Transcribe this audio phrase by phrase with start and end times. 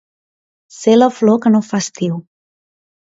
[0.77, 2.17] Ser la flor que no fa estiu.